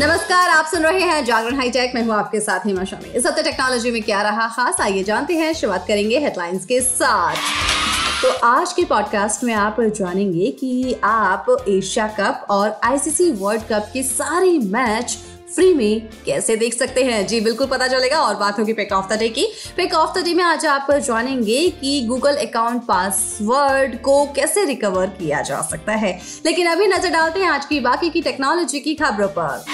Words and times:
नमस्कार, 0.00 0.50
आप 0.50 0.66
सुन 0.66 0.82
रहे 0.82 1.00
हैं 1.00 1.24
जागरण 1.24 1.56
हाईटेक। 1.56 1.92
मैं 1.94 2.02
हूँ 2.02 2.14
आपके 2.14 2.40
साथ 2.40 2.60
हिमा 2.66 2.84
शामी। 2.84 3.10
इस 3.10 3.26
हफ़्ते 3.26 3.42
टेक्नोलॉजी 3.42 3.90
में 3.90 4.02
क्या 4.02 4.22
रहा 4.22 4.48
खास, 4.48 4.80
आइए 4.80 5.02
जानते 5.02 5.34
हैं। 5.34 5.52
शुरुआत 5.52 5.84
करेंगे 5.88 6.18
हेडलाइंस 6.18 6.64
के 6.64 6.80
साथ। 6.80 7.36
तो 8.22 8.46
आज 8.46 8.72
के 8.72 8.84
पॉडकास्ट 8.84 9.44
में 9.44 9.54
आप 9.54 9.76
जानेंगे 9.80 10.50
कि 10.50 10.96
आप 11.04 11.46
एशिया 11.68 12.06
कप 12.08 12.46
और 12.50 12.80
आईसीसी 12.84 13.30
वर्ल्ड 13.30 13.62
कप 13.62 13.90
के 13.92 14.02
सारे 14.02 14.58
मैच 14.58 15.18
फ्री 15.54 15.72
में 15.74 16.08
कैसे 16.26 16.56
देख 16.56 16.74
सकते 16.74 17.02
हैं? 17.04 17.26
जी, 17.26 17.40
बिल्कुल 17.40 17.66
पता 17.66 17.88
चलेगा 17.88 18.20
और 18.20 18.34
बात 18.34 18.58
होगी 18.58 18.72
पिक 18.72 18.92
ऑफ़ 18.92 19.08
द 19.08 19.18
डे 19.18 19.28
की। 19.28 19.46
पिक 19.76 19.94
ऑफ़ 19.94 20.18
द 20.18 20.24
डे 20.24 20.34
में 20.34 20.44
आज 20.44 20.66
आप 20.66 20.90
जानेंगे 20.90 21.68
कि 21.70 22.00
गूगल 22.02 22.36
अकाउंट 22.36 22.82
पासवर्ड 22.82 24.00
को 24.02 24.24
कैसे 24.26 24.64
रिकवर 24.64 25.06
किया 25.18 25.42
जा 25.42 25.60
सकता 25.62 25.92
है। 25.92 26.20
लेकिन 26.46 26.66
अभी 26.66 26.86
नज़र 26.86 27.10
डालते 27.10 27.40
हैं 27.40 27.48
आज 27.48 27.66
की 27.66 27.80
बाकी 27.80 28.10
की 28.10 28.22
टेक्नोलॉजी 28.22 28.80
की 28.80 28.94
खबरों 28.94 29.28
पर। 29.28 29.64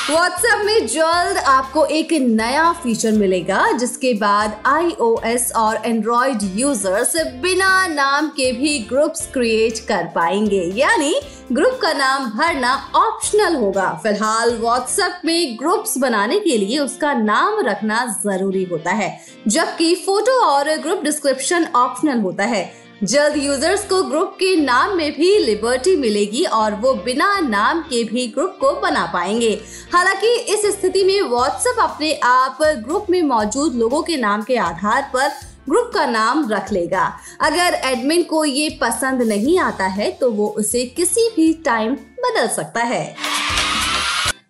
व्हाट्सएप 0.00 0.64
में 0.66 0.86
जल्द 0.86 1.36
आपको 1.38 1.84
एक 1.86 2.12
नया 2.12 2.70
फीचर 2.82 3.12
मिलेगा, 3.12 3.70
जिसके 3.72 4.12
बाद 4.14 4.56
आईओएस 4.66 5.50
और 5.56 5.76
एंड्रॉइड 5.86 6.38
यूज़र्स 6.56 7.16
बिना 7.42 7.86
नाम 7.86 8.28
के 8.36 8.50
भी 8.52 8.78
ग्रुप्स 8.88 9.26
क्रिएट 9.32 9.78
कर 9.88 10.06
पाएँगे। 10.14 10.62
यानी 10.76 11.14
ग्रुप 11.52 11.78
का 11.82 11.92
नाम 11.92 12.26
भरना 12.30 12.74
ऑप्शनल 12.96 13.56
होगा। 13.56 13.88
फ़िलहाल 14.02 14.56
व्हाट्सएप 14.56 15.20
में 15.24 15.56
ग्रुप्स 15.60 15.96
बनाने 15.98 16.38
के 16.40 16.56
लिए 16.58 16.78
उसका 16.78 17.14
नाम 17.14 17.60
रखना 17.66 18.04
ज़रूरी 18.24 18.64
होता 18.64 18.90
है, 18.92 19.18
जबकि 19.48 19.94
फ़ोटो 19.96 20.42
और 20.44 20.76
ग्रुप 20.78 21.04
डिस्क्रिप्शन 21.04 21.66
ऑप्शनल 21.76 22.20
होता 22.20 22.44
है। 22.46 22.64
जल्द 23.02 23.36
यूज़र्स 23.36 23.84
को 23.88 24.02
ग्रुप 24.02 24.32
के 24.34 24.54
नाम 24.56 24.96
में 24.96 25.12
भी 25.12 25.36
लिबर्टी 25.38 25.94
मिलेगी 25.96 26.42
और 26.44 26.74
वो 26.74 26.92
बिना 26.94 27.38
नाम 27.40 27.80
के 27.82 28.02
भी 28.04 28.26
ग्रुप 28.26 28.56
को 28.60 28.72
बना 28.80 29.04
पाएँगे। 29.06 29.50
हालाँकि 29.92 30.34
इस 30.54 30.66
स्थिति 30.72 31.04
में 31.04 31.20
व्हाट्सएप 31.22 31.80
अपने 31.80 32.12
आप 32.24 32.58
ग्रुप 32.84 33.06
में 33.10 33.22
मौजूद 33.22 33.74
लोगों 33.74 34.02
के 34.02 34.16
नाम 34.16 34.42
के 34.42 34.56
आधार 34.58 35.10
पर 35.14 35.28
ग्रुप 35.68 35.90
का 35.94 36.04
नाम 36.06 36.48
रख 36.50 36.72
लेगा। 36.72 37.06
अगर 37.40 37.80
एडमिन 37.84 38.22
को 38.22 38.44
ये 38.44 38.68
पसंद 38.82 39.22
नहीं 39.22 39.58
आता 39.58 39.86
है 39.88 40.10
तो 40.10 40.30
वो 40.30 40.48
उसे 40.58 40.84
किसी 40.86 41.28
भी 41.36 41.52
टाइम 41.64 41.94
बदल 42.20 42.48
सकता 42.48 42.82
है। 42.82 43.04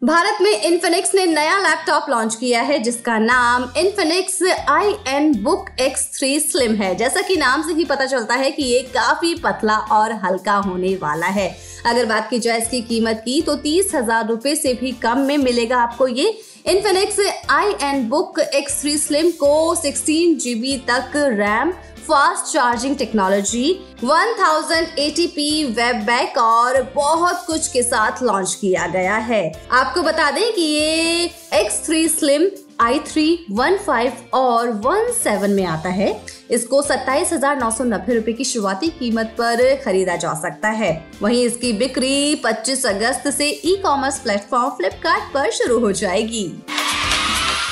भारत 0.02 0.38
में 0.42 0.50
इन्फिनिक्स 0.50 1.14
ने 1.14 1.24
नया 1.26 1.56
लैपटॉप 1.58 2.06
लॉन्च 2.10 2.34
किया 2.34 2.60
है, 2.62 2.78
जिसका 2.78 3.18
नाम 3.18 3.62
Infinix 3.78 4.42
I 4.68 4.94
N 5.08 5.32
book 5.42 5.66
X 5.80 6.08
three 6.14 6.38
slim 6.40 6.74
है। 6.74 6.94
जैसा 6.96 7.20
कि 7.20 7.36
नाम 7.36 7.62
से 7.62 7.72
ही 7.72 7.84
पता 7.84 8.06
चलता 8.06 8.34
है 8.34 8.50
कि 8.50 8.62
ये 8.64 8.80
काफ़ी 8.94 9.34
पतला 9.34 9.76
और 9.92 10.12
हल्का 10.24 10.54
होने 10.58 10.94
वाला 11.02 11.26
है। 11.28 11.48
अगर 11.86 12.06
बात 12.06 12.28
की 12.30 12.38
जाए 12.38 12.60
इसकी 12.60 12.80
कीमत 12.82 13.22
की 13.24 13.40
तो 13.42 13.56
तीस 13.58 13.94
हज़ार 13.94 14.26
रूपए 14.28 14.54
से 14.54 14.74
भी 14.74 14.92
कम 15.02 15.18
में 15.18 15.36
मिलेगा 15.38 15.78
आपको 15.78 16.08
ये 16.08 16.28
Infinix 16.66 17.20
I 17.50 17.74
N 17.82 18.08
book 18.08 18.38
X 18.40 18.80
three 18.80 18.96
slim 18.98 19.30
को 19.36 19.74
सिक्सटीन 19.74 20.36
जीबी 20.38 20.76
तक 20.88 21.12
RAM 21.34 21.72
fast 22.10 22.52
charging 22.52 22.96
technology 22.98 23.66
1080p 24.04 25.42
webcam 26.06 26.38
और 26.38 26.82
बहुत 26.94 27.44
कुछ 27.46 27.66
के 27.72 27.82
साथ 27.82 28.22
लॉन्च 28.22 28.54
किया 28.60 28.86
गया 28.86 29.16
है। 29.28 29.42
आपको 29.72 30.02
बता 30.02 30.30
दें 30.30 30.52
कि 30.52 30.62
ये 30.62 31.30
X3 31.54 32.08
Slim 32.10 32.48
i3 32.80 33.36
15 33.52 34.34
और 34.34 34.70
17 35.16 35.48
में 35.48 35.64
आता 35.66 35.88
है। 35.90 36.10
इसको 36.50 36.82
सत्ताईस 36.82 37.32
हज़ार 37.32 37.58
नौ 37.58 37.70
सौ 37.70 37.84
नब्बे 37.84 38.14
रूपए 38.14 38.32
की 38.32 38.44
शुरुआती 38.44 38.88
कीमत 38.98 39.34
पर 39.38 39.62
खरीदा 39.84 40.16
जा 40.16 40.34
सकता 40.40 40.68
है। 40.80 40.92
वहीं 41.22 41.44
इसकी 41.44 41.72
बिक्री 41.78 42.42
25 42.44 42.84
अगस्त 42.86 43.28
से 43.28 43.48
ई 43.48 43.76
कॉमर्स 43.82 44.18
प्लेटफॉर्म 44.18 44.70
फ्लिपकार्ट 44.76 45.32
पर 45.34 45.50
शुरू 45.52 45.78
हो 45.80 45.92
जाएगी। 45.94 46.46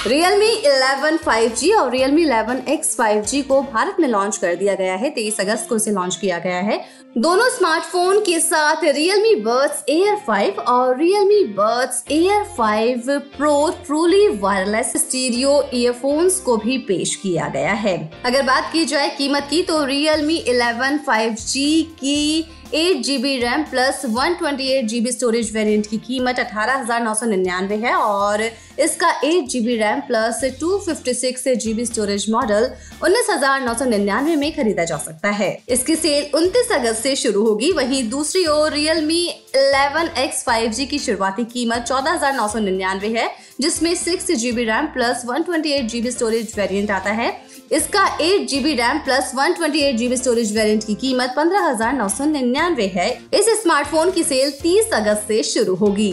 Realme 0.07 0.49
11 0.65 1.17
5G 1.19 1.73
और 1.75 1.91
Realme 1.91 2.25
11X 2.25 2.95
5G 3.01 3.43
को 3.43 3.61
भारत 3.63 3.97
में 4.01 4.09
लॉन्च 4.09 4.37
कर 4.37 4.55
दिया 4.55 4.75
गया 4.75 4.95
है 4.95 5.15
23 5.15 5.41
अगस्त 5.41 5.69
को 5.69 5.77
इसे 5.77 5.91
लॉन्च 5.91 6.17
किया 6.17 6.39
गया 6.39 6.61
है। 6.61 6.79
दोनों 7.19 7.49
स्मार्टफ़ोन 7.51 8.21
के 8.21 8.39
साथ 8.41 8.77
Realme 8.77 9.33
Buds 9.47 9.81
Air 9.91 10.15
5 10.29 10.59
और 10.59 10.99
Realme 10.99 11.41
Buds 11.57 11.99
Air 12.13 12.39
5 12.61 13.09
Pro 13.37 13.73
truly 13.87 14.29
wireless 14.39 14.93
stereo 14.97 15.63
earphones 15.75 16.41
को 16.41 16.57
भी 16.57 16.79
पेश 16.79 17.15
किया 17.15 17.49
गया 17.49 17.73
है। 17.73 17.97
अगर 18.25 18.43
बात 18.43 18.71
की 18.73 18.85
जाए 18.85 19.09
कीमत 19.09 19.47
की 19.51 19.63
तो 19.63 19.81
Realme 19.87 20.39
11 20.49 20.99
5G 21.09 21.83
की 21.83 22.45
eight 22.75 23.03
G 23.05 23.17
B 23.19 23.37
RAM 23.39 23.63
plus 23.65 24.03
one 24.07 24.35
twenty 24.35 24.67
eight 24.69 24.87
G 24.87 25.01
B 25.01 25.13
storage 25.13 25.51
variant 25.55 25.87
की 25.87 25.99
कीमत 25.99 26.39
अठारह 26.39 26.75
हज़ार 26.75 27.03
नौ 27.03 27.15
सौ 27.15 27.27
निन्यानवे 27.27 27.77
है 27.77 27.95
और 27.95 28.43
इसका 28.81 29.11
eight 29.25 29.49
G 29.51 29.61
B 29.61 29.77
RAM 29.77 30.01
plus 30.09 30.41
two 30.61 30.77
fifty 30.79 31.15
six 31.15 31.49
G 31.57 31.73
B 31.75 31.87
storage 31.87 32.27
model 32.31 32.71
उन्नीस 33.05 33.31
हज़ार 33.31 33.61
नौ 33.61 33.75
सौ 33.75 33.85
निन्यानवे 33.85 34.37
में 34.37 34.53
खरीदा 34.57 34.85
जा 34.85 34.97
सकता 34.99 35.31
है। 35.31 35.51
इसकी 35.69 35.97
सेल 35.97 36.37
उनतीस 36.39 36.73
अगस्त 36.73 37.03
से 37.03 37.17
शुरू 37.17 37.45
होगी। 37.47 37.73
वहीं 37.73 38.09
दूसरी 38.11 38.45
ओर 38.49 38.73
Realme 38.73 39.25
eleven 39.57 40.11
X 40.19 40.45
five 40.45 40.71
G 40.73 40.87
की 40.87 40.99
शुरुआती 40.99 41.45
कीमत 41.47 41.85
चौदह 41.89 42.13
हज़ार 42.13 42.35
नौ 42.35 42.49
सौ 42.49 42.59
निन्यानवे 42.61 43.19
है, 43.19 43.29
जिसमें 43.61 43.95
six 43.97 44.31
G 44.33 44.53
B 44.53 44.65
RAM 44.65 44.87
plus 44.95 45.23
one 45.27 45.43
twenty 45.43 45.73
eight 45.73 45.87
G 45.87 46.01
B 46.01 46.11
storage 46.11 46.55
variant 46.59 46.91
आता 46.91 47.11
है। 47.13 47.37
इसका 47.71 48.05
eight 48.21 48.47
GB 48.49 48.73
RAM 48.75 48.99
plus 48.99 49.33
one 49.35 49.53
twenty 49.53 49.81
eight 49.81 49.97
GB 49.97 50.17
storage 50.17 50.57
variant 50.57 50.85
की 50.85 50.95
कीमत 50.95 51.33
पंद्रह 51.37 51.67
हज़ार 51.67 51.93
नौ 51.93 52.09
सौ 52.09 52.25
निन्यानवे 52.25 52.87
है। 52.95 53.11
इस 53.35 53.49
स्मार्टफ़ोन 53.63 54.11
की 54.11 54.23
सेल 54.25 54.51
तीस 54.63 54.93
अगस्त 54.95 55.29
से 55.29 55.43
शुरू 55.45 55.75
होगी। 55.75 56.13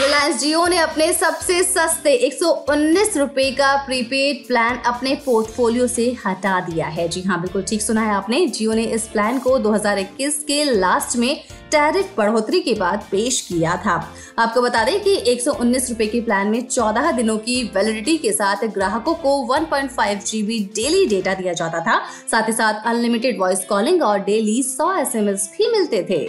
रिलायंस 0.00 0.40
जियो 0.40 0.66
ने 0.66 0.78
अपने 0.78 1.12
सबसे 1.12 1.62
सस्ते 1.62 2.12
एक 2.14 2.32
सौ 2.34 2.52
का 2.70 3.76
प्रीपेड 3.76 4.46
प्लान 4.46 4.78
अपने 4.86 5.14
पोर्टफोलियो 5.14 5.86
से 5.86 6.04
हटा 6.26 6.58
दिया 6.60 6.86
है। 6.86 7.06
जी 7.08 7.22
हाँ 7.22 7.40
बिल्कुल 7.40 7.62
ठीक 7.62 7.82
सुना 7.82 8.02
है 8.02 8.14
आपने। 8.14 8.46
जियो 8.46 8.72
ने 8.72 8.82
इस 8.84 9.06
प्लान 9.08 9.38
को 9.38 9.58
2021 9.58 10.34
के 10.42 10.62
लास्ट 10.64 11.16
में 11.16 11.36
टैरिफ 11.70 12.12
बढ़ोतरी 12.18 12.60
के 12.60 12.74
बाद 12.74 13.06
पेश 13.10 13.40
किया 13.40 13.76
था। 13.76 13.94
आपको 14.38 14.62
बता 14.62 14.84
दें 14.84 15.00
कि 15.00 15.14
एक 15.26 15.40
सौ 15.40 15.56
के 15.62 16.20
प्लान 16.20 16.46
में 16.46 16.60
14 16.68 17.10
दिनों 17.12 17.38
की 17.38 17.62
वैलिडिटी 17.74 18.16
के 18.16 18.32
साथ 18.32 18.66
ग्राहकों 18.66 19.14
को 19.14 19.36
1.5 19.46 20.26
जीबी 20.26 20.58
डेली 20.74 21.06
डेटा 21.06 21.34
दिया 21.34 21.52
जाता 21.52 21.80
था। 21.80 21.98
साथ 22.30 22.48
ही 22.48 22.52
साथ 22.52 22.86
अनलिमिटेड 22.86 23.40
वॉइस 23.40 23.64
कॉलिंग 23.64 24.02
और 24.02 24.18
डेली 24.18 24.62
100 24.62 24.92
एसएमएस 24.98 25.50
भी 25.58 25.72
मिलते 25.72 26.06
थे। 26.10 26.26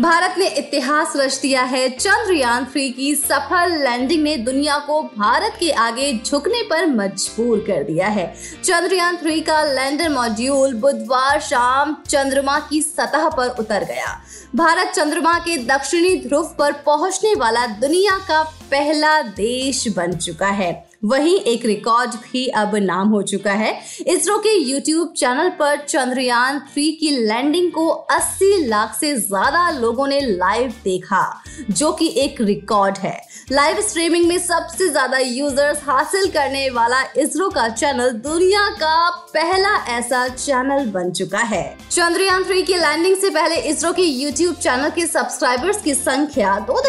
भारत 0.00 0.34
ने 0.38 0.46
इतिहास 0.48 1.12
रच 1.16 1.38
दिया 1.40 1.62
है। 1.62 1.88
चंद्रयान 1.88 2.64
थ्री 2.64 2.90
की 2.90 3.14
सफल 3.14 3.72
लैंडिंग 3.82 4.22
ने 4.22 4.36
दुनिया 4.36 4.78
को 4.78 5.02
भारत 5.02 5.56
के 5.60 5.70
आगे 5.70 6.12
झुकने 6.26 6.62
पर 6.62 6.86
मजबूर 6.86 7.58
कर 7.58 7.82
दिया 7.82 8.08
है। 8.08 8.26
चंद्रयान 8.64 9.16
थ्री 9.16 9.40
का 9.40 9.62
लैंडर 9.64 10.08
मॉड्यूल 10.08 10.74
बुधवार 10.74 11.40
शाम 11.40 11.96
चंद्रमा 12.08 12.58
की 12.60 12.82
सतह 12.82 13.28
पर 13.28 13.48
उतर 13.48 13.84
गया। 13.84 14.20
भारत 14.54 14.92
चंद्रमा 14.94 15.38
के 15.38 15.56
दक्षिणी 15.56 16.16
ध्रुव 16.16 16.54
पर 16.58 16.72
पहुँचने 16.72 17.34
वाला 17.34 17.66
दुनिया 17.66 18.18
का 18.18 18.42
पहला 18.42 19.22
देश 19.22 19.88
बन 19.88 20.12
चुका 20.12 20.46
है। 20.46 20.87
वहीं 21.02 21.36
एक 21.40 21.64
रिकॉर्ड 21.66 22.10
भी 22.22 22.46
अब 22.58 22.74
नाम 22.76 23.08
हो 23.08 23.20
चुका 23.22 23.52
है। 23.52 23.72
इसरो 24.06 24.36
के 24.38 24.54
यूट्यूब 24.60 25.12
चैनल 25.16 25.48
पर 25.58 25.76
चंद्रयान 25.78 26.58
थ्री 26.72 26.90
की 26.92 27.10
लैंडिंग 27.18 27.70
को 27.72 27.88
80 28.12 28.66
लाख 28.68 28.94
से 28.94 29.14
ज़्यादा 29.16 29.68
लोगों 29.70 30.06
ने 30.06 30.20
लाइव 30.20 30.72
देखा, 30.84 31.42
जो 31.70 31.92
कि 31.92 32.06
एक 32.18 32.40
रिकॉर्ड 32.40 32.98
है। 32.98 33.16
लाइव 33.52 33.80
स्ट्रीमिंग 33.80 34.26
में 34.28 34.38
सबसे 34.38 34.88
ज़्यादा 34.88 35.18
यूज़र्स 35.18 35.82
हासिल 35.82 36.26
करने 36.30 36.68
वाला 36.70 37.02
इसरो 37.18 37.48
का 37.50 37.68
चैनल 37.68 38.10
दुनिया 38.24 38.68
का 38.72 39.08
पहला 39.34 39.76
ऐसा 39.96 40.26
चैनल 40.28 40.90
बन 40.90 41.10
चुका 41.12 41.42
है। 41.44 41.64
चंद्रयान 41.90 42.44
थ्री 42.44 42.62
की 42.62 42.74
लैंडिंग 42.74 43.16
से 43.16 43.30
पहले 43.30 43.56
इसरो 43.70 43.92
के 43.92 44.02
यूट्यूब 44.02 44.54
चैनल 44.56 44.90
के 44.90 45.06
सब्सक्राइबर्स 45.06 45.82
की 45.82 45.94
संख्या 45.94 46.58
दो 46.60 46.82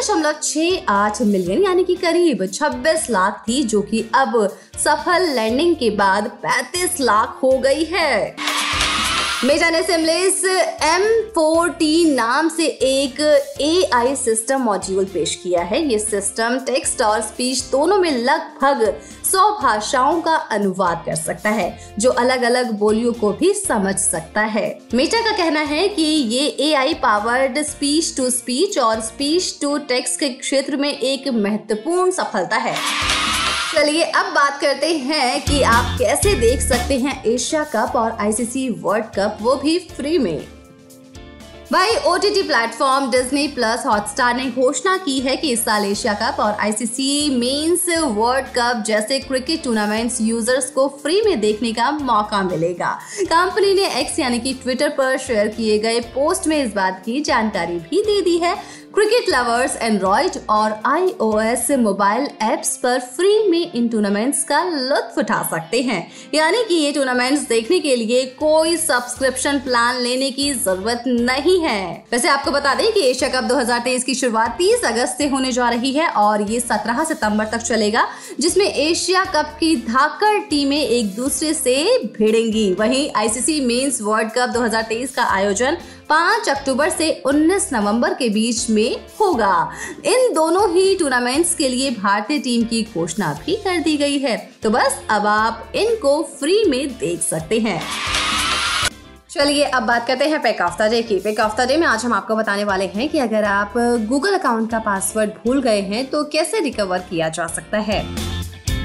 मिलियन 1.22 1.64
यानी 1.64 1.84
कि 1.84 1.96
करीब 1.98 2.46
26 2.48 3.10
लाख 3.10 3.44
थी, 3.48 3.64
जो 3.64 3.82
कि 3.82 3.99
अब 4.16 4.58
सफल 4.78 5.30
लैंडिंग 5.30 5.76
के 5.76 5.90
बाद 5.90 6.32
35 6.46 7.00
लाख 7.00 7.40
हो 7.44 7.58
गई 7.58 7.84
है। 7.84 8.36
मेटा 9.46 9.70
ने 9.70 9.82
सिमलेस 9.84 10.44
एम 10.84 11.04
नाम 12.16 12.50
से 12.50 12.66
एक 12.66 13.20
ए 13.62 14.16
सिस्टम 14.16 14.62
मॉड्यूल 14.62 15.06
पेश 15.06 15.36
किया 15.36 15.62
है। 15.62 15.82
ये 15.88 16.00
सिस्टम 16.00 16.58
टेक्स्ट 16.60 17.02
और 17.02 17.22
स्पीच 17.22 17.62
दोनों 17.64 17.98
में 17.98 18.12
लगभग 18.12 18.82
100 19.26 19.50
भाषाओं 19.62 20.22
का 20.22 20.36
अनुवाद 20.36 21.04
कर 21.06 21.16
सकता 21.16 21.50
है, 21.50 21.94
जो 22.00 22.10
अलग 22.10 22.42
अलग 22.42 22.72
बोलियों 22.72 23.14
को 23.14 23.32
भी 23.34 23.54
समझ 23.54 23.96
सकता 23.96 24.42
है। 24.42 24.68
मेटा 24.94 25.22
का 25.22 25.32
कहना 25.38 25.62
है 25.62 25.88
कि 25.88 26.02
ये 26.02 26.48
A 26.60 26.74
I 26.74 26.94
powered 26.94 27.62
speech 27.62 28.16
to 28.18 28.30
speech 28.30 28.78
और 28.80 29.02
स्पीच 29.02 29.58
टू 29.62 29.78
टेक्स्ट 29.78 30.20
के 30.20 30.30
क्षेत्र 30.30 30.78
में 30.78 30.92
एक 30.92 31.28
महत्वपूर्ण 31.28 32.12
सफलता 32.12 32.58
है। 32.58 32.76
चलिए 33.74 34.04
अब 34.04 34.26
बात 34.26 34.60
करते 34.62 34.88
हैं 34.98 35.42
कि 35.42 35.62
आप 35.62 35.98
कैसे 36.00 36.34
देख 36.36 36.62
सकते 36.62 36.98
हैं 37.00 37.24
एशिया 37.24 37.64
कप 37.76 37.96
और 37.96 38.12
आईसीसी 38.12 38.70
वर्ल्ड 38.82 39.06
कप 39.16 39.38
वो 39.42 39.56
भी 39.56 39.78
फ्री 39.92 40.18
में। 40.18 40.48
वही 41.72 41.98
O 42.08 42.16
T 42.18 42.30
T 42.30 42.42
platform 42.44 43.10
Disney 43.12 43.48
plus 43.48 43.86
Hotstar 43.86 44.36
ने 44.36 44.46
घोषणा 44.46 44.96
की 44.98 45.20
है 45.20 45.36
कि 45.36 45.52
इस 45.52 45.64
साल 45.66 45.86
एशिया 45.86 46.14
कप 46.14 46.40
और 46.40 46.54
आईसीसी 46.62 47.30
मेंस 47.30 47.86
वर्ल्ड 47.90 48.48
कप 48.56 48.84
जैसे 48.88 49.20
क्रिकेट 49.20 49.64
टूर्नामेंट्स 49.64 50.20
यूज़र्स 50.22 50.70
को 50.72 50.88
फ्री 51.04 51.22
में 51.22 51.40
देखने 51.40 51.74
का 51.74 51.92
मौका 51.92 52.42
मिलेगा। 52.44 52.92
कंपनी 53.22 53.74
ने 53.74 53.88
एक्स 54.00 54.20
यानी 54.20 54.40
कि 54.40 54.54
ट्विटर 54.54 54.90
पर 54.90 55.18
शेयर 55.18 55.48
किए 55.48 55.78
गए 55.80 56.00
पोस्ट 56.10 56.48
में 56.48 56.64
इस 56.64 56.74
बात 56.74 57.02
की 57.06 57.22
जानकारी 57.22 57.80
भी 57.80 58.02
दे 58.02 58.22
दी 58.22 58.38
है। 58.38 58.56
क्रिकेट 58.96 59.30
लवर्स 59.30 59.76
एंड्रॉइड 59.76 60.38
और 60.50 60.72
आईओएस 60.86 61.70
मोबाइल 61.80 62.24
एप्स 62.44 62.76
पर 62.78 63.00
फ्री 63.16 63.48
में 63.50 63.72
इन 63.74 63.88
टूर्नामेंट्स 63.88 64.44
का 64.44 64.64
लुत्फ 64.64 65.18
उठा 65.18 65.42
सकते 65.50 65.82
हैं। 65.82 66.00
यानी 66.34 66.64
कि 66.64 66.76
ये 66.76 66.92
टूर्नामेंट्स 66.92 67.42
देखने 67.48 67.80
के 67.80 67.96
लिए 67.96 68.24
कोई 68.40 68.76
सब्सक्रिप्शन 68.78 69.60
प्लान 69.60 70.02
लेने 70.02 70.30
की 70.32 70.52
ज़रूरत 70.54 71.04
नहीं 71.08 71.60
है। 71.62 72.06
वैसे 72.12 72.30
आपको 72.30 72.52
बता 72.52 72.74
दें 72.76 72.92
कि 72.94 73.02
एशिया 73.02 73.30
कप 73.30 73.44
2023 73.44 74.04
की 74.04 74.16
शुरुआत 74.16 74.58
30 74.58 74.86
अगस्त 74.86 75.18
से 75.18 75.28
होने 75.28 75.52
जा 75.52 75.70
रही 75.70 75.92
है 75.94 76.10
और 76.16 76.42
ये 76.42 76.60
17 76.60 77.04
सितंबर 77.04 77.46
तक 77.46 77.62
चलेगा, 77.62 78.08
जिसमें 78.40 78.66
एशिया 78.66 79.24
कप 79.26 79.56
की 79.60 79.76
धाकर 79.86 80.40
टीमें 80.50 80.82
एक 80.82 81.16
दूसरे 81.16 81.54
से 81.54 81.78
भिड़ेंगी। 82.18 82.72
वहीं 82.74 83.10
आईसीसी 83.16 83.62
मेंस 83.62 84.02
वर्ल्ड 84.02 84.32
कप 84.32 84.50
2023 84.50 85.14
का 85.16 85.24
आयोजन 85.36 85.78
5 86.10 86.48
अक्टूबर 86.50 86.90
से 86.90 87.10
19 87.26 87.70
नवंबर 87.74 88.14
के 88.14 88.30
बीच 88.30 88.70
में 88.70 88.96
होगा। 89.22 89.72
इन 90.06 90.34
दोनों 90.34 90.70
ही 90.72 90.96
टूर्नामेंट्स 90.96 91.54
के 91.56 91.70
लिए 91.70 91.92
भारतीय 91.92 92.40
टीम 92.40 92.64
की 92.64 92.82
घोषणा 92.94 93.34
भी 93.46 93.56
कर 93.56 93.78
दी 93.78 93.96
गई 93.98 94.18
है। 94.18 94.38
तो 94.64 94.70
बस 94.70 95.00
अब 95.10 95.28
आप 95.28 95.72
इनको 95.76 96.22
फ्री 96.40 96.64
में 96.66 96.88
देख 96.98 97.22
सकते 97.22 97.60
हैं। 97.60 97.82
चलिए, 99.30 99.64
अब 99.64 99.84
बात 99.84 100.08
करते 100.08 100.26
हैं 100.26 100.42
पेक 100.42 100.62
आफ्ता 100.62 100.88
डे 100.88 101.02
की। 101.02 101.20
पेक 101.20 101.40
आफ्ता 101.40 101.66
डे 101.66 101.78
में 101.78 101.88
आज 101.88 102.06
हम 102.06 102.14
आपको 102.14 102.36
बताने 102.36 102.64
वाले 102.64 102.86
हैं 102.86 103.10
कि 103.10 103.20
अगर 103.20 103.44
आप 103.44 103.74
गूगल 104.10 104.34
अकाउंट 104.34 104.72
का 104.72 104.80
पासवर्ड 104.80 105.30
भूल 105.30 105.62
गए 105.62 105.82
हैं 105.82 106.06
तो 106.10 106.24
कैसे 106.24 106.60
रिकवर 106.60 107.00
किया 107.00 107.30
जा 107.30 107.48
सकता 107.48 107.78
है? 107.78 108.29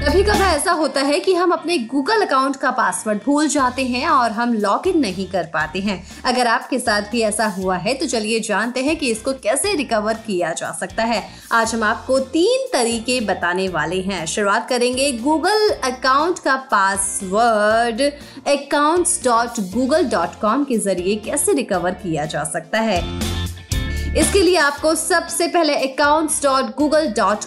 कभी 0.05 0.21
कभी 0.23 0.39
ऐसा 0.39 0.71
होता 0.71 1.01
है 1.01 1.19
कि 1.19 1.33
हम 1.33 1.51
अपने 1.51 1.77
गूगल 1.91 2.21
अकाउंट 2.21 2.55
का 2.55 2.71
पासवर्ड 2.71 3.19
भूल 3.25 3.47
जाते 3.47 3.85
हैं 3.85 4.07
और 4.07 4.31
हम 4.31 4.53
लॉग 4.53 4.87
इन 4.87 4.99
नहीं 4.99 5.27
कर 5.29 5.43
पाते 5.43 5.79
हैं। 5.79 5.95
अगर 6.25 6.47
आपके 6.47 6.79
साथ 6.79 7.09
भी 7.11 7.21
ऐसा 7.21 7.45
हुआ 7.47 7.77
है 7.77 7.93
तो 7.93 8.05
चलिए 8.05 8.39
जानते 8.39 8.83
हैं 8.83 8.95
कि 8.95 9.09
इसको 9.11 9.33
कैसे 9.33 9.73
रिकवर 9.75 10.13
किया 10.27 10.51
जा 10.53 10.71
सकता 10.71 11.03
है। 11.03 11.21
आज 11.51 11.73
हम 11.75 11.83
आपको 11.83 12.19
तीन 12.19 12.67
तरीके 12.73 13.19
बताने 13.21 13.67
वाले 13.69 14.01
हैं। 14.01 14.25
शुरुआत 14.25 14.69
करेंगे 14.69 15.11
गूगल 15.11 15.69
अकाउंट 15.83 16.39
का 16.39 16.55
पासवर्ड 16.71 18.01
अकाउंट्स 18.47 19.21
के 19.25 20.77
ज़रिए 20.77 21.15
कैसे 21.25 21.53
रिकवर 21.53 21.91
किया 22.03 22.25
जा 22.25 22.43
सकता 22.43 22.79
है। 22.79 23.01
इसके 24.17 24.41
लिए 24.41 24.57
आपको 24.57 24.93
सबसे 24.95 25.47
पहले 25.47 25.73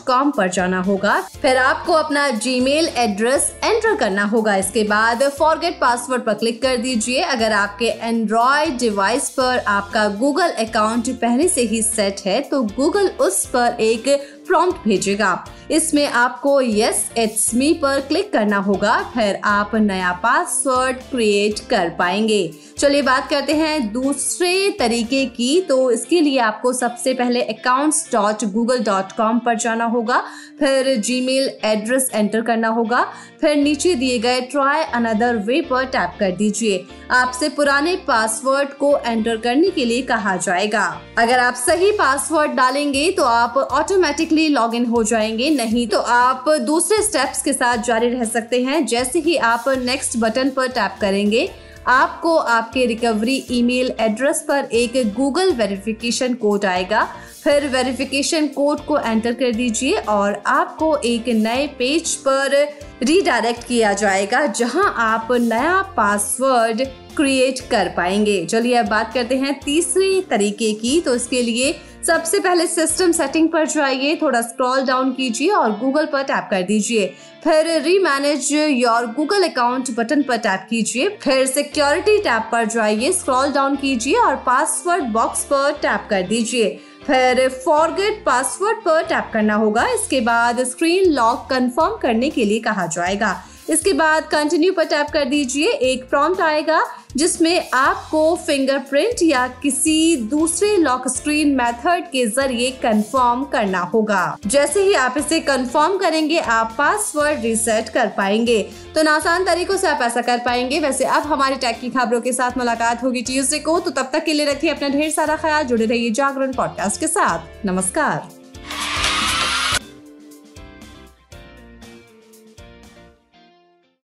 कॉम 0.06 0.30
पर 0.30 0.48
जाना 0.48 0.80
होगा। 0.80 1.20
फिर 1.42 1.56
आपको 1.56 1.92
अपना 1.92 2.28
जीमेल 2.30 2.88
एड्रेस 2.96 3.50
एंटर 3.64 3.94
करना 3.94 4.24
होगा। 4.24 4.56
इसके 4.56 4.82
बाद 4.84 5.22
फॉरगेट 5.28 5.78
पासवर्ड 5.80 6.22
पर 6.22 6.34
क्लिक 6.34 6.60
कर 6.62 6.76
दीजिए। 6.76 7.22
अगर 7.22 7.52
आपके 7.52 7.86
एंड्रॉयड 7.86 8.78
डिवाइस 8.78 9.28
पर 9.30 9.58
आपका 9.58 10.06
गूगल 10.08 10.50
अकाउंट 10.58 11.08
पहले 11.20 11.48
से 11.48 11.62
ही 11.62 11.82
सेट 11.82 12.20
है 12.26 12.40
तो 12.40 12.62
गूगल 12.62 13.08
उस 13.20 13.44
पर 13.46 13.76
एक 13.80 14.08
प्रॉम्प्ट 14.48 14.84
भेजेगा 14.84 15.44
इसमें 15.70 16.06
आपको 16.06 16.60
यस 16.60 17.10
इट्स 17.18 17.54
मी 17.54 17.72
पर 17.72 18.00
क्लिक 18.00 18.32
करना 18.32 18.58
होगा। 18.58 18.96
फिर 19.14 19.38
आप 19.44 19.74
नया 19.74 20.12
पासवर्ड 20.22 20.96
क्रिएट 21.10 21.58
कर 21.70 21.88
पाएँगे। 21.88 22.50
चलिए 22.78 23.02
बात 23.02 23.28
करते 23.30 23.52
हैं 23.52 23.92
दूसरे 23.92 24.70
तरीके 24.78 25.24
की। 25.26 25.60
तो 25.60 25.90
इसके 25.90 26.20
लिए 26.20 26.38
आपको 26.38 26.72
सबसे 26.72 27.14
पहले 27.14 27.42
accounts 27.44 28.08
dot 28.12 28.44
Google 28.44 28.78
dot 28.84 29.12
com 29.12 29.38
पर 29.38 29.58
जाना 29.58 29.84
होगा। 29.86 30.22
फिर 30.58 30.94
जीमेल 30.96 31.50
एड्रेस 31.64 32.10
एंटर 32.14 32.40
करना 32.40 32.68
होगा। 32.68 33.02
फिर 33.40 33.56
नीचे 33.56 33.94
दिए 33.94 34.18
गए 34.18 34.40
ट्राई 34.42 34.82
अनदर 34.84 35.36
वे 35.36 35.60
पर 35.60 35.84
टैप 35.86 36.16
कर 36.20 36.30
दीजिए। 36.30 36.84
आपसे 37.10 37.48
पुराने 37.48 37.94
पासवर्ड 38.06 38.72
को 38.74 38.96
एंटर 38.98 39.36
करने 39.36 39.70
के 39.70 39.84
लिए 39.84 40.02
कहा 40.02 40.36
जाएगा। 40.38 40.86
अगर 41.18 41.38
आप 41.38 41.54
सही 41.56 41.90
पासवर्ड 41.92 42.52
डालेंगे 42.52 43.10
तो 43.12 43.24
आप 43.24 43.56
ऑटोमेटिकली 43.58 44.37
लॉग 44.48 44.74
इन 44.74 44.84
हो 44.84 45.02
जाएँगे, 45.02 45.48
नहीं 45.50 45.86
तो 45.88 45.98
आप 45.98 46.44
दूसरे 46.60 47.02
स्टेप्स 47.02 47.42
के 47.42 47.52
साथ 47.52 47.82
जारी 47.82 48.08
रह 48.08 48.24
सकते 48.24 48.62
हैं। 48.62 48.84
जैसे 48.86 49.18
ही 49.18 49.36
आप 49.36 49.64
नेक्स्ट 49.78 50.16
बटन 50.16 50.50
पर 50.50 50.68
टैप 50.68 50.96
करेंगे, 51.00 51.48
आपको 51.86 52.36
आपके 52.36 52.84
रिकवरी 52.86 53.36
ईमेल 53.50 53.92
एड्रेस 54.00 54.44
पर 54.48 54.68
एक 54.72 54.92
गूगल 55.14 55.52
वेरिफिकेशन 55.52 56.34
कोड 56.34 56.64
आएगा। 56.64 57.06
फिर 57.44 57.66
वेरिफिकेशन 57.68 58.46
कोड 58.46 58.80
को 58.80 58.98
एंटर 58.98 59.32
कर 59.32 59.52
दीजिए 59.52 59.96
और 60.08 60.42
आपको 60.46 60.96
एक 60.96 61.28
नए 61.28 61.66
पेज 61.78 62.14
पर 62.18 62.56
रीडायरेक्ट 63.02 63.64
किया 63.64 63.92
जाएगा, 63.92 64.46
जहाँ 64.46 64.94
आप 64.96 65.28
नया 65.32 65.80
पासवर्ड 65.96 66.82
क्रिएट 67.16 67.60
कर 67.60 67.88
पाएँगे। 67.88 68.44
चलिए 68.46 68.74
अब 68.74 68.86
बात 68.86 69.14
करते 69.14 69.36
हैं 69.36 69.58
तीसरे 69.60 70.20
तरीके 70.20 70.72
की। 70.72 71.00
तो 71.00 71.14
इसके 71.14 71.42
लिए 71.42 71.72
सबसे 72.08 72.38
पहले 72.40 72.66
सिस्टम 72.66 73.10
सेटिंग 73.12 73.48
पर 73.48 73.66
जाइए, 73.66 74.14
थोड़ा 74.16 74.40
स्क्रॉल 74.40 74.84
डाउन 74.84 75.10
कीजिए 75.12 75.48
और 75.48 75.72
गूगल 75.78 76.06
पर 76.06 76.22
टैप 76.22 76.46
कर 76.50 76.62
दीजिए। 76.62 77.06
फिर 77.44 77.66
री 77.82 77.98
manage 77.98 78.48
your 78.52 79.06
Google 79.06 79.42
account 79.42 79.90
button 79.96 80.22
पर 80.22 80.36
टैप 80.36 80.66
कीजिए। 80.70 81.08
फिर 81.22 81.44
सिक्योरिटी 81.46 82.16
टैब 82.18 82.48
पर 82.52 82.64
जाइए 82.66 83.12
स्क्रॉल 83.12 83.52
डाउन 83.52 83.76
कीजिए 83.76 84.14
और 84.16 84.36
पासवर्ड 84.36 85.04
बॉक्स 85.12 85.44
पर 85.44 85.72
टैप 85.82 86.06
कर 86.10 86.22
दीजिए। 86.22 86.70
फिर 87.06 87.48
फॉरगेट 87.64 88.24
पासवर्ड 88.26 88.78
पर 88.78 89.02
टैप 89.02 89.30
करना 89.32 89.54
होगा। 89.54 89.86
इसके 89.88 90.20
बाद 90.20 90.62
स्क्रीन 90.64 91.12
लॉक 91.12 91.46
कंफर्म 91.50 91.96
करने 91.96 92.30
के 92.30 92.44
लिए 92.44 92.60
कहा 92.60 92.86
जाएगा। 92.86 93.36
इसके 93.70 93.92
बाद 93.92 94.28
कंटिन्यू 94.30 94.72
पर 94.72 94.84
टैप 94.84 95.10
कर 95.12 95.24
दीजिए। 95.26 95.72
एक 95.90 96.08
प्रॉम्प्ट 96.10 96.40
आएगा। 96.40 96.80
जिसमें 97.18 97.70
आपको 97.74 98.36
फिंगरप्रिंट 98.36 99.22
या 99.22 99.48
किसी 99.48 100.16
दूसरे 100.16 100.76
लॉक 100.76 101.08
स्क्रीन 101.08 101.48
मेथड 101.56 102.04
के 102.10 102.26
ज़रिए 102.26 102.70
कंफर्म 102.70 103.44
करना 103.44 103.80
होगा। 103.80 104.36
जैसे 104.46 104.82
ही 104.82 104.94
आप 104.94 105.14
इसे 105.18 105.40
कंफर्म 105.40 105.96
करेंगे, 105.96 106.38
आप 106.38 106.74
पासवर्ड 106.78 107.40
रिसेट 107.40 107.88
कर 107.88 108.06
पाएँगे। 108.06 108.62
तो 108.94 109.10
आसान 109.10 109.44
तरीकों 109.44 109.76
से 109.76 109.88
आप 109.88 110.02
ऐसा 110.02 110.22
कर 110.22 110.38
पाएँगे। 110.38 110.80
वैसे 110.80 111.04
अब 111.04 111.22
हमारी 111.22 111.56
टैग 111.56 111.80
की 111.80 111.90
खबरों 111.90 112.20
के 112.20 112.32
साथ 112.32 112.58
मुलाकात 112.58 113.02
होगी 113.02 113.22
ट्यूजडे 113.22 113.58
को। 113.58 113.80
तो 113.80 113.90
तब 113.90 114.10
तक 114.12 114.24
के 114.24 114.32
लिए 114.32 114.46
रखिए 114.46 114.70
अपना 114.70 114.88
ढेर 114.88 115.10
सारा 115.10 115.36
ख्याल। 115.36 115.64
जुड़े 115.64 115.86
रहिए 115.86 116.10
जागरण 116.10 116.52
पॉडकास्ट 116.52 117.00
के 117.00 117.06
साथ। 117.06 117.66
नमस्कार। 117.66 118.37